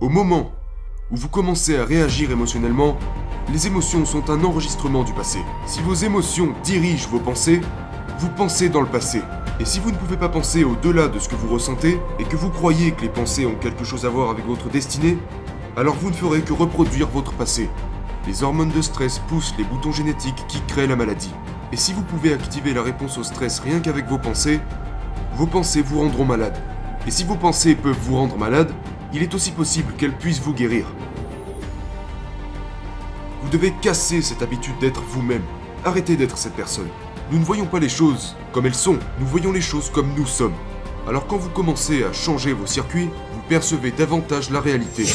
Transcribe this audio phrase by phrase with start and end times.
[0.00, 0.50] Au moment
[1.10, 2.96] où vous commencez à réagir émotionnellement,
[3.52, 5.40] les émotions sont un enregistrement du passé.
[5.66, 7.60] Si vos émotions dirigent vos pensées,
[8.18, 9.20] vous pensez dans le passé.
[9.60, 12.36] Et si vous ne pouvez pas penser au-delà de ce que vous ressentez, et que
[12.36, 15.18] vous croyez que les pensées ont quelque chose à voir avec votre destinée,
[15.76, 17.68] alors vous ne ferez que reproduire votre passé.
[18.26, 21.34] Les hormones de stress poussent les boutons génétiques qui créent la maladie.
[21.72, 24.60] Et si vous pouvez activer la réponse au stress rien qu'avec vos pensées,
[25.34, 26.56] vos pensées vous rendront malade.
[27.06, 28.72] Et si vos pensées peuvent vous rendre malade,
[29.12, 30.86] il est aussi possible qu'elles puissent vous guérir.
[33.42, 35.42] Vous devez casser cette habitude d'être vous-même.
[35.84, 36.88] Arrêtez d'être cette personne.
[37.30, 40.26] Nous ne voyons pas les choses comme elles sont, nous voyons les choses comme nous
[40.26, 40.54] sommes.
[41.08, 45.06] Alors quand vous commencez à changer vos circuits, vous percevez davantage la réalité.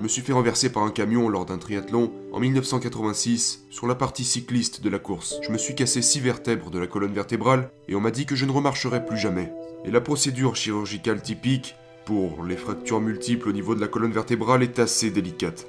[0.00, 3.94] Je me suis fait renverser par un camion lors d'un triathlon en 1986 sur la
[3.94, 5.38] partie cycliste de la course.
[5.42, 8.34] Je me suis cassé 6 vertèbres de la colonne vertébrale et on m'a dit que
[8.34, 9.52] je ne remarcherais plus jamais.
[9.84, 11.74] Et la procédure chirurgicale typique
[12.06, 15.66] pour les fractures multiples au niveau de la colonne vertébrale est assez délicate.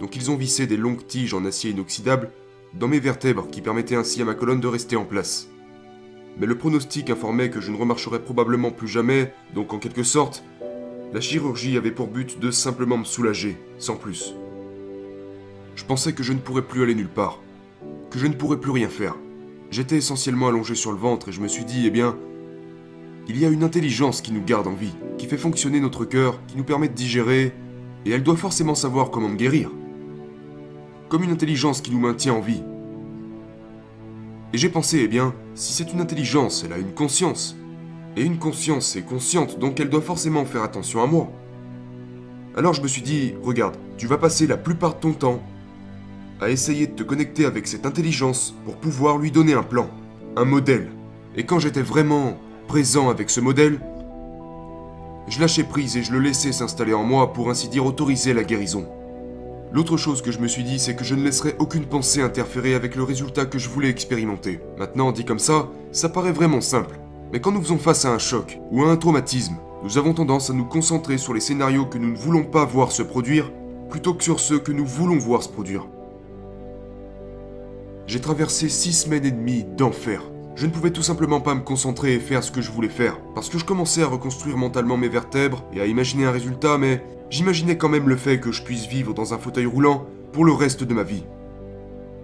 [0.00, 2.32] Donc ils ont vissé des longues tiges en acier inoxydable
[2.74, 5.46] dans mes vertèbres qui permettaient ainsi à ma colonne de rester en place.
[6.38, 10.42] Mais le pronostic informait que je ne remarcherais probablement plus jamais, donc en quelque sorte,
[11.12, 14.34] la chirurgie avait pour but de simplement me soulager, sans plus.
[15.74, 17.40] Je pensais que je ne pourrais plus aller nulle part,
[18.10, 19.16] que je ne pourrais plus rien faire.
[19.70, 22.16] J'étais essentiellement allongé sur le ventre et je me suis dit, eh bien,
[23.28, 26.38] il y a une intelligence qui nous garde en vie, qui fait fonctionner notre cœur,
[26.46, 27.52] qui nous permet de digérer,
[28.06, 29.70] et elle doit forcément savoir comment me guérir.
[31.08, 32.62] Comme une intelligence qui nous maintient en vie.
[34.52, 37.56] Et j'ai pensé, eh bien, si c'est une intelligence, elle a une conscience,
[38.16, 41.28] et une conscience est consciente, donc elle doit forcément faire attention à moi.
[42.56, 45.42] Alors je me suis dit, regarde, tu vas passer la plupart de ton temps
[46.40, 49.88] à essayer de te connecter avec cette intelligence pour pouvoir lui donner un plan,
[50.36, 50.90] un modèle.
[51.36, 53.78] Et quand j'étais vraiment présent avec ce modèle,
[55.28, 58.42] je lâchais prise et je le laissais s'installer en moi pour ainsi dire autoriser la
[58.42, 58.88] guérison.
[59.72, 62.74] L'autre chose que je me suis dit, c'est que je ne laisserais aucune pensée interférer
[62.74, 64.58] avec le résultat que je voulais expérimenter.
[64.78, 66.98] Maintenant, dit comme ça, ça paraît vraiment simple.
[67.32, 70.50] Mais quand nous faisons face à un choc ou à un traumatisme, nous avons tendance
[70.50, 73.50] à nous concentrer sur les scénarios que nous ne voulons pas voir se produire
[73.88, 75.86] plutôt que sur ceux que nous voulons voir se produire.
[78.06, 80.22] J'ai traversé six semaines et demie d'enfer.
[80.56, 83.20] Je ne pouvais tout simplement pas me concentrer et faire ce que je voulais faire,
[83.34, 87.04] parce que je commençais à reconstruire mentalement mes vertèbres et à imaginer un résultat, mais
[87.30, 90.52] j'imaginais quand même le fait que je puisse vivre dans un fauteuil roulant pour le
[90.52, 91.24] reste de ma vie.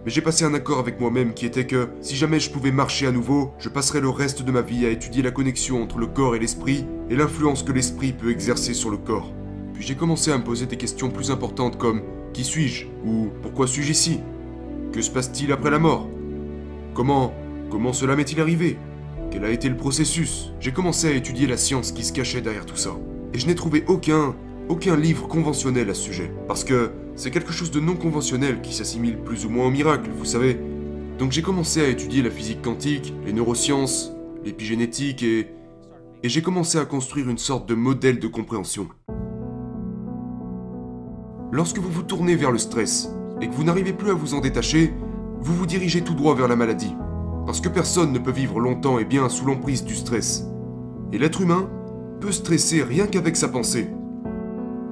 [0.06, 3.08] Mais j'ai passé un accord avec moi-même qui était que si jamais je pouvais marcher
[3.08, 6.06] à nouveau, je passerais le reste de ma vie à étudier la connexion entre le
[6.06, 9.32] corps et l'esprit et l'influence que l'esprit peut exercer sur le corps.
[9.74, 12.02] Puis j'ai commencé à me poser des questions plus importantes comme
[12.32, 14.20] qui suis-je ou pourquoi suis-je ici?
[14.92, 16.08] Que se passe-t-il après la mort?
[16.94, 17.34] Comment
[17.68, 18.78] comment cela m'est-il arrivé?
[19.32, 20.52] Quel a été le processus?
[20.60, 22.96] J'ai commencé à étudier la science qui se cachait derrière tout ça.
[23.34, 24.36] Et je n'ai trouvé aucun
[24.68, 28.74] aucun livre conventionnel à ce sujet parce que c'est quelque chose de non conventionnel qui
[28.74, 30.60] s'assimile plus ou moins au miracle, vous savez.
[31.18, 34.12] Donc j'ai commencé à étudier la physique quantique, les neurosciences,
[34.44, 35.48] l'épigénétique et...
[36.22, 38.88] Et j'ai commencé à construire une sorte de modèle de compréhension.
[41.52, 43.10] Lorsque vous vous tournez vers le stress
[43.40, 44.92] et que vous n'arrivez plus à vous en détacher,
[45.40, 46.94] vous vous dirigez tout droit vers la maladie.
[47.44, 50.46] Parce que personne ne peut vivre longtemps et bien sous l'emprise du stress.
[51.12, 51.70] Et l'être humain
[52.20, 53.88] peut stresser rien qu'avec sa pensée.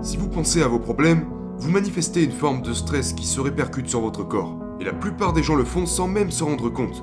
[0.03, 1.25] Si vous pensez à vos problèmes,
[1.65, 4.55] vous manifestez une forme de stress qui se répercute sur votre corps.
[4.81, 7.03] Et la plupart des gens le font sans même se rendre compte.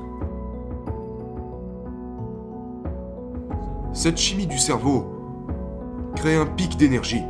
[3.91, 5.07] Cette chimie du cerveau
[6.15, 7.23] crée un pic d'énergie.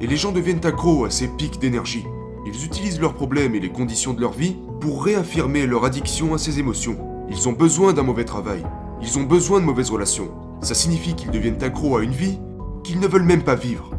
[0.00, 2.06] Et les gens deviennent accros à ces pics d'énergie.
[2.46, 6.38] Ils utilisent leurs problèmes et les conditions de leur vie pour réaffirmer leur addiction à
[6.38, 6.96] ces émotions.
[7.28, 8.62] Ils ont besoin d'un mauvais travail.
[9.02, 10.30] Ils ont besoin de mauvaises relations.
[10.62, 12.38] Ça signifie qu'ils deviennent accros à une vie
[12.82, 13.95] qu'ils ne veulent même pas vivre.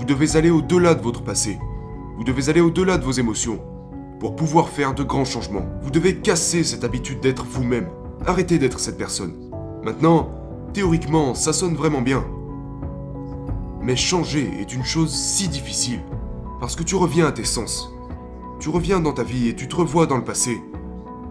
[0.00, 1.58] Vous devez aller au-delà de votre passé.
[2.16, 3.60] Vous devez aller au-delà de vos émotions
[4.18, 5.66] pour pouvoir faire de grands changements.
[5.82, 7.90] Vous devez casser cette habitude d'être vous-même.
[8.24, 9.34] Arrêtez d'être cette personne.
[9.84, 10.30] Maintenant,
[10.72, 12.24] théoriquement, ça sonne vraiment bien.
[13.82, 16.00] Mais changer est une chose si difficile.
[16.60, 17.92] Parce que tu reviens à tes sens.
[18.58, 20.62] Tu reviens dans ta vie et tu te revois dans le passé.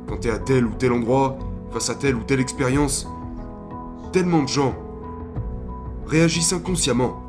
[0.07, 1.39] Quand tu es à tel ou tel endroit,
[1.72, 3.07] face à telle ou telle expérience,
[4.12, 4.75] tellement de gens
[6.06, 7.29] réagissent inconsciemment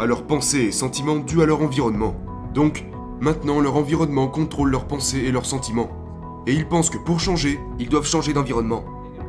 [0.00, 2.14] à leurs pensées et sentiments dus à leur environnement.
[2.54, 2.86] Donc,
[3.20, 5.90] maintenant leur environnement contrôle leurs pensées et leurs sentiments.
[6.46, 8.82] Et ils pensent que pour changer, ils doivent changer d'environnement.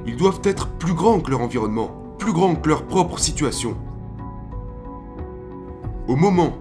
[0.08, 3.76] Ils doivent être plus grands que leur environnement, plus grands que leur propre situation.
[6.08, 6.58] Au moment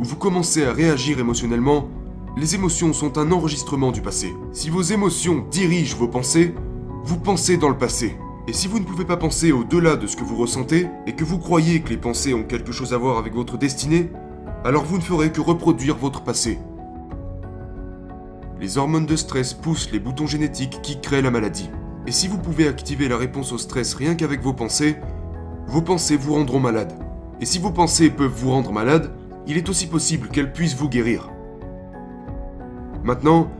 [0.00, 1.88] où vous commencez à réagir émotionnellement,
[2.34, 4.34] Les émotions sont un enregistrement du passé.
[4.52, 6.54] Si vos émotions dirigent vos pensées,
[7.04, 8.16] vous pensez dans le passé.
[8.48, 11.22] Et si vous ne pouvez pas penser au-delà de ce que vous ressentez, et que
[11.22, 14.10] vous croyez que les pensées ont quelque chose à voir avec votre destinée,
[14.64, 16.58] alors vous ne ferez que reproduire votre passé.
[18.60, 21.70] Les hormones de stress poussent les boutons génétiques qui créent la maladie.
[22.06, 24.96] Et si vous pouvez activer la réponse au stress rien qu'avec vos pensées,
[25.68, 26.98] vos pensées vous rendront malade.
[27.40, 29.12] Et si vos pensées peuvent vous rendre malade,
[29.46, 31.30] il est aussi possible qu'elles puissent vous guérir.
[33.04, 33.50] Maintenant,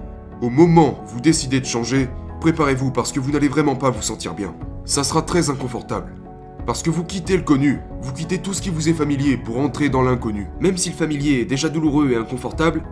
[0.41, 2.09] au moment où vous décidez de changer,
[2.43, 4.53] préparez-vous parce que vous n'allez vraiment pas vous sentir bien.
[4.85, 6.13] Ça sera très inconfortable.
[6.67, 9.61] Parce que vous quittez le connu, vous quittez tout ce qui vous est familier pour
[9.61, 10.49] entrer dans l'inconnu.
[10.61, 12.83] Même si le familier est déjà douloureux et inconfortable,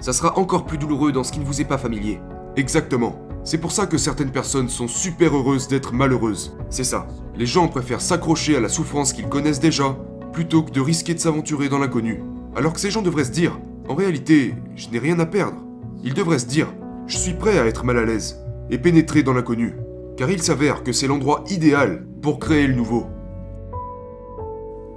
[0.00, 2.18] ça sera encore plus douloureux dans ce qui ne vous est pas familier.
[2.56, 3.14] Exactement.
[3.44, 6.56] C'est pour ça que certaines personnes sont super heureuses d'être malheureuses.
[6.68, 7.06] C'est ça.
[7.36, 9.96] Les gens préfèrent s'accrocher à la souffrance qu'ils connaissent déjà,
[10.32, 12.24] plutôt que de risquer de s'aventurer dans l'inconnu.
[12.56, 13.56] Alors que ces gens devraient se dire,
[13.88, 15.64] en réalité, je n'ai rien à perdre.
[16.02, 16.66] Ils devraient se dire,
[17.06, 18.36] je suis prêt à être mal à l'aise
[18.70, 19.74] et pénétrer dans l'inconnu.
[20.16, 23.06] Car il s'avère que c'est l'endroit idéal pour créer le nouveau.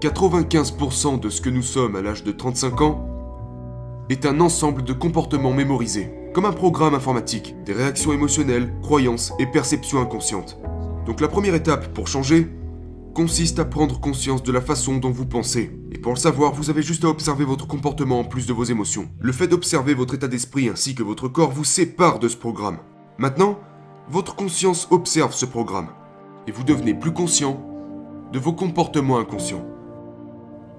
[0.01, 3.07] 95% de ce que nous sommes à l'âge de 35 ans
[4.09, 9.45] est un ensemble de comportements mémorisés, comme un programme informatique, des réactions émotionnelles, croyances et
[9.45, 10.59] perceptions inconscientes.
[11.05, 12.47] Donc la première étape pour changer
[13.13, 15.71] consiste à prendre conscience de la façon dont vous pensez.
[15.91, 18.63] Et pour le savoir, vous avez juste à observer votre comportement en plus de vos
[18.63, 19.09] émotions.
[19.19, 22.77] Le fait d'observer votre état d'esprit ainsi que votre corps vous sépare de ce programme.
[23.21, 23.59] Maintenant,
[24.09, 25.89] votre conscience observe ce programme.
[26.47, 27.63] Et vous devenez plus conscient
[28.33, 29.63] de vos comportements inconscients.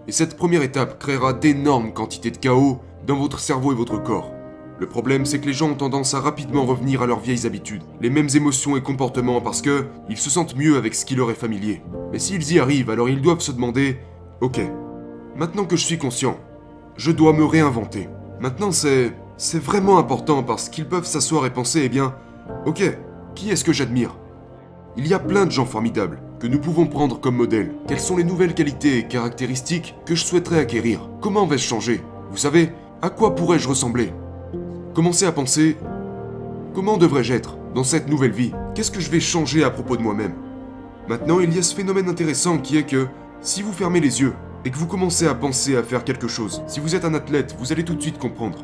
[0.08, 4.32] Et cette première étape créera d'énormes quantités de chaos dans votre cerveau et votre corps.
[4.80, 7.84] Le problème, c'est que les gens ont tendance à rapidement revenir à leurs vieilles habitudes,
[8.00, 11.30] les mêmes émotions et comportements parce que ils se sentent mieux avec ce qui leur
[11.30, 11.80] est familier.
[12.10, 14.00] Mais s'ils y arrivent, alors ils doivent se demander
[14.40, 14.60] Ok,
[15.36, 16.40] maintenant que je suis conscient,
[16.96, 18.08] je dois me réinventer.
[18.40, 19.12] Maintenant, c'est.
[19.38, 22.14] C'est vraiment important parce qu'ils peuvent s'asseoir et penser Eh bien,
[22.66, 22.98] ok,
[23.34, 24.16] qui est-ce que j'admire?
[24.96, 27.72] Il y a plein de gens formidables que nous pouvons prendre comme modèle.
[27.86, 31.08] Quelles sont les nouvelles qualités et caractéristiques que je souhaiterais acquérir?
[31.20, 32.02] Comment vais-je changer?
[32.30, 34.12] Vous savez, à quoi pourrais-je ressembler?
[34.94, 35.76] Commencez à penser
[36.74, 38.52] comment devrais-je être dans cette nouvelle vie?
[38.74, 40.34] Qu'est-ce que je vais changer à propos de moi-même?
[41.08, 43.06] Maintenant, il y a ce phénomène intéressant qui est que
[43.40, 44.34] si vous fermez les yeux
[44.64, 47.56] et que vous commencez à penser à faire quelque chose, si vous êtes un athlète,
[47.58, 48.58] vous allez tout de suite comprendre.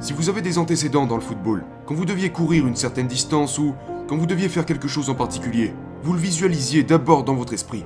[0.00, 3.58] Si vous avez des antécédents dans le football, quand vous deviez courir une certaine distance
[3.58, 3.74] ou
[4.08, 7.84] quand vous deviez faire quelque chose en particulier, vous le visualisiez d'abord dans votre esprit.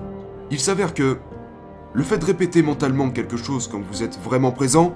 [0.51, 1.19] Il s'avère que
[1.95, 4.95] le fait de répéter mentalement quelque chose quand vous êtes vraiment présent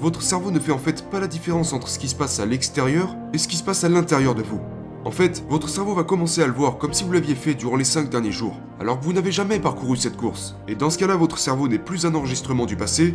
[0.00, 2.46] votre cerveau ne fait en fait pas la différence entre ce qui se passe à
[2.46, 4.60] l'extérieur et ce qui se passe à l'intérieur de vous.
[5.04, 7.76] En fait, votre cerveau va commencer à le voir comme si vous l'aviez fait durant
[7.76, 10.56] les 5 derniers jours, alors que vous n'avez jamais parcouru cette course.
[10.68, 13.14] Et dans ce cas-là, votre cerveau n'est plus un enregistrement du passé,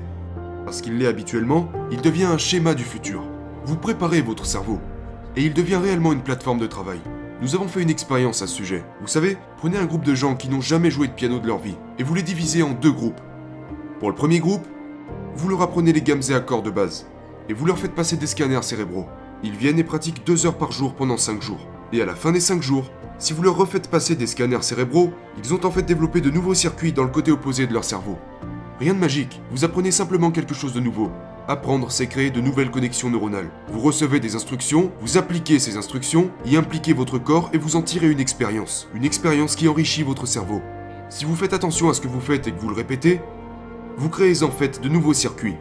[0.66, 3.24] parce qu'il l'est habituellement, il devient un schéma du futur.
[3.66, 4.80] Vous préparez votre cerveau,
[5.36, 7.00] et il devient réellement une plateforme de travail.
[7.42, 8.84] Nous avons fait une expérience à ce sujet.
[9.02, 11.60] Vous savez, prenez un groupe de gens qui n'ont jamais joué de piano de leur
[11.60, 13.22] vie, et vous les divisez en deux groupes.
[14.00, 14.66] Pour le premier groupe,
[15.36, 17.08] vous leur apprenez les gammes et accords de base,
[17.50, 19.08] et vous leur faites passer des scanners cérébraux.
[19.44, 21.68] Ils viennent et pratiquent 2 heures par jour pendant 5 jours.
[21.92, 22.90] Et à la fin des 5 jours,
[23.20, 26.54] si vous leur refaites passer des scanners cérébraux, ils ont en fait développé de nouveaux
[26.54, 28.18] circuits dans le côté opposé de leur cerveau.
[28.80, 31.12] Rien de magique, vous apprenez simplement quelque chose de nouveau.
[31.48, 33.52] Apprendre, c'est créer de nouvelles connexions neuronales.
[33.72, 37.84] Vous recevez des instructions, vous appliquez ces instructions, y impliquez votre corps et vous en
[37.84, 38.88] tirez une expérience.
[38.96, 40.62] Une expérience qui enrichit votre cerveau.
[41.10, 43.22] Si vous faites attention à ce que vous faites et que vous le répétez,
[43.98, 45.56] vous créez en fait de nouveaux circuits.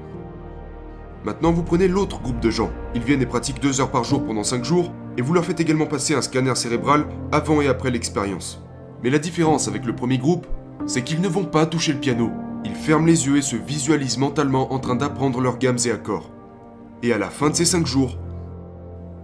[1.25, 2.71] Maintenant, vous prenez l'autre groupe de gens.
[2.95, 5.61] Ils viennent et pratiquent 2 heures par jour pendant 5 jours, et vous leur faites
[5.61, 8.63] également passer un scanner cérébral avant et après l'expérience.
[9.03, 10.47] Mais la différence avec le premier groupe,
[10.87, 12.31] c'est qu'ils ne vont pas toucher le piano.
[12.65, 16.31] Ils ferment les yeux et se visualisent mentalement en train d'apprendre leurs gammes et accords.
[17.03, 18.17] Et à la fin de ces 5 jours,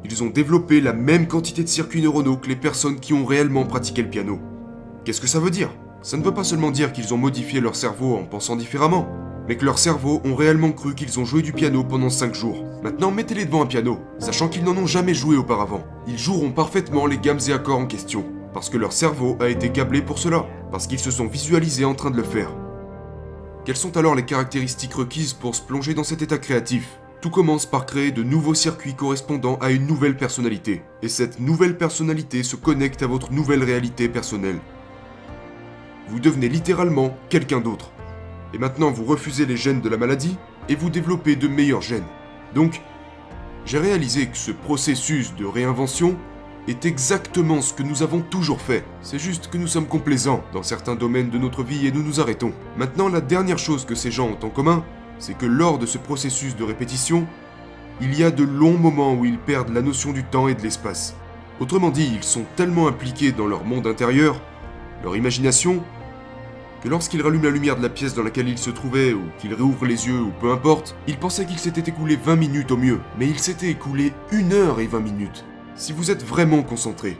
[0.04, 3.64] ils ont développé la même quantité de circuits neuronaux que les personnes qui ont réellement
[3.64, 4.38] pratiqué le piano.
[5.04, 5.71] Qu'est-ce que ça veut dire?
[6.02, 9.09] Ça ne veut pas seulement dire qu'ils ont modifié leur cerveau en pensant différemment,
[9.47, 12.64] mais que leurs cerveaux ont réellement cru qu'ils ont joué du piano pendant 5 jours.
[12.83, 15.83] Maintenant, mettez-les devant un piano, sachant qu'ils n'en ont jamais joué auparavant.
[16.07, 19.71] Ils joueront parfaitement les gammes et accords en question, parce que leur cerveau a été
[19.71, 22.50] câblé pour cela, parce qu'ils se sont visualisés en train de le faire.
[23.69, 26.99] Quelles sont alors les caractéristiques requises pour se plonger dans cet état créatif?
[27.21, 31.77] Tout commence par créer de nouveaux circuits correspondant à une nouvelle personnalité, et cette nouvelle
[31.77, 34.59] personnalité se connecte à votre nouvelle réalité personnelle
[36.09, 37.91] vous devenez littéralement quelqu'un d'autre.
[38.55, 40.39] Et maintenant, vous refusez les gènes de la maladie
[40.71, 42.07] et vous développez de meilleurs gènes.
[42.55, 42.81] Donc,
[43.67, 46.17] j'ai réalisé que ce processus de réinvention
[46.69, 48.85] est exactement ce que nous avons toujours fait.
[49.01, 52.21] C'est juste que nous sommes complaisants dans certains domaines de notre vie et nous nous
[52.21, 52.53] arrêtons.
[52.77, 54.85] Maintenant, la dernière chose que ces gens ont en commun,
[55.19, 57.27] c'est que lors de ce processus de répétition,
[58.01, 60.63] il y a de longs moments où ils perdent la notion du temps et de
[60.63, 61.17] l'espace.
[61.59, 64.41] Autrement dit, ils sont tellement impliqués dans leur monde intérieur,
[65.03, 65.83] leur imagination,
[66.83, 69.55] que lorsqu'ils rallument la lumière de la pièce dans laquelle ils se trouvaient, ou qu'ils
[69.55, 73.01] réouvrent les yeux, ou peu importe, ils pensaient qu'il s'était écoulé 20 minutes au mieux,
[73.19, 75.45] mais il s'était écoulé 1 heure et 20 minutes.
[75.78, 77.16] Si vous êtes vraiment concentré,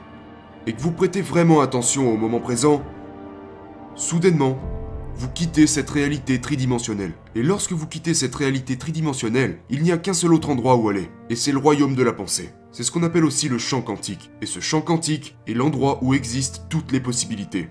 [0.67, 2.83] et que vous prêtez vraiment attention au moment présent,
[3.95, 4.59] soudainement,
[5.15, 7.13] vous quittez cette réalité tridimensionnelle.
[7.35, 10.89] Et lorsque vous quittez cette réalité tridimensionnelle, il n'y a qu'un seul autre endroit où
[10.89, 12.49] aller, et c'est le royaume de la pensée.
[12.73, 14.29] C'est ce qu'on appelle aussi le champ quantique.
[14.41, 17.69] Et ce champ quantique est l'endroit où existent toutes les possibilités.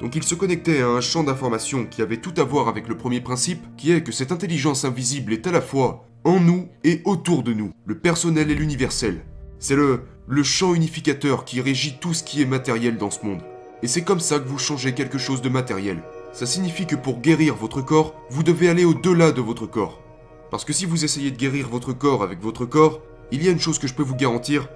[0.00, 2.98] Donc il se connectait à un champ d'information qui avait tout à voir avec le
[2.98, 7.00] premier principe, qui est que cette intelligence invisible est à la fois en nous et
[7.06, 9.24] autour de nous, le personnel et l'universel.
[9.64, 10.02] C'est le,
[10.42, 13.40] champ unificateur qui régit tout ce qui est matériel dans ce monde.
[13.82, 16.02] Et c'est comme ça que vous changez quelque chose de matériel.
[16.34, 20.02] Ça signifie que pour guérir votre corps, vous devez aller au-delà de votre corps.
[20.50, 23.00] Parce que si vous essayez de guérir votre corps avec votre corps,
[23.32, 24.68] il y a une chose que je peux vous garantir,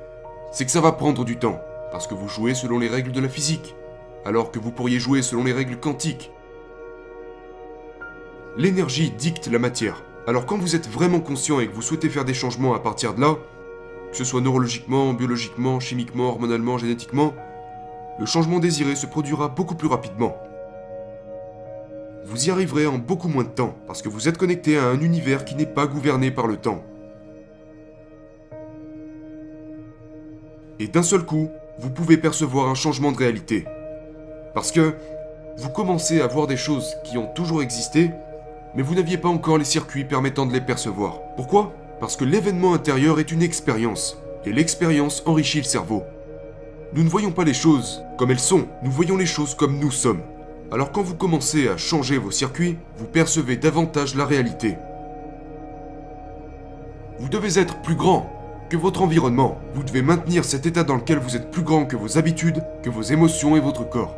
[0.53, 1.61] c'est que ça va prendre du temps.
[1.93, 3.75] Parce que vous jouez selon les règles de la physique,
[4.25, 6.31] alors que vous pourriez jouer selon les règles quantiques.
[8.57, 10.03] L'énergie dicte la matière.
[10.27, 13.13] Alors quand vous êtes vraiment conscient et que vous souhaitez faire des changements à partir
[13.13, 13.37] de là,
[14.11, 17.35] que ce soit neurologiquement, biologiquement, chimiquement, hormonalement, génétiquement,
[18.19, 20.37] le changement désiré se produira beaucoup plus rapidement
[22.29, 25.01] vous y arriverez en beaucoup moins de temps, parce que vous êtes connecté à un
[25.01, 26.83] univers qui n'est pas gouverné par le temps.
[30.79, 33.65] Et d'un seul coup, vous pouvez percevoir un changement de réalité.
[34.55, 34.95] Parce que
[35.57, 38.11] vous commencez à voir des choses qui ont toujours existé,
[38.75, 41.21] mais vous n'aviez pas encore les circuits permettant de les percevoir.
[41.35, 41.73] Pourquoi?
[42.01, 46.05] Parce que l'événement intérieur est une expérience, et l'expérience enrichit le cerveau.
[46.95, 49.91] Nous ne voyons pas les choses comme elles sont, nous voyons les choses comme nous
[49.91, 50.23] sommes.
[50.71, 54.77] Alors quand vous commencez à changer vos circuits, vous percevez davantage la réalité.
[57.19, 58.31] Vous devez être plus grand
[58.71, 59.59] que votre environnement.
[59.75, 62.91] Vous devez maintenir cet état dans lequel vous êtes plus grand que vos habitudes, que
[62.91, 64.15] vos émotions et votre corps.